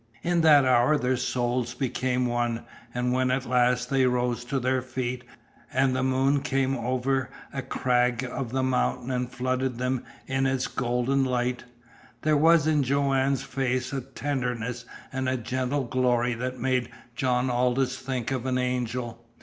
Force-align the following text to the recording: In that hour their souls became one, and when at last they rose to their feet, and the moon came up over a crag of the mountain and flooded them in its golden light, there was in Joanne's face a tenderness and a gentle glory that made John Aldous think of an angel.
In 0.23 0.41
that 0.41 0.65
hour 0.65 0.97
their 0.97 1.15
souls 1.15 1.75
became 1.75 2.25
one, 2.25 2.65
and 2.91 3.13
when 3.13 3.29
at 3.29 3.45
last 3.45 3.91
they 3.91 4.07
rose 4.07 4.43
to 4.45 4.59
their 4.59 4.81
feet, 4.81 5.23
and 5.71 5.95
the 5.95 6.01
moon 6.01 6.41
came 6.41 6.75
up 6.75 6.83
over 6.83 7.29
a 7.53 7.61
crag 7.61 8.23
of 8.23 8.49
the 8.51 8.63
mountain 8.63 9.11
and 9.11 9.31
flooded 9.31 9.77
them 9.77 10.03
in 10.25 10.47
its 10.47 10.65
golden 10.65 11.23
light, 11.23 11.65
there 12.23 12.35
was 12.35 12.65
in 12.65 12.81
Joanne's 12.81 13.43
face 13.43 13.93
a 13.93 14.01
tenderness 14.01 14.85
and 15.13 15.29
a 15.29 15.37
gentle 15.37 15.83
glory 15.83 16.33
that 16.33 16.57
made 16.57 16.89
John 17.15 17.51
Aldous 17.51 17.99
think 17.99 18.31
of 18.31 18.47
an 18.47 18.57
angel. 18.57 19.23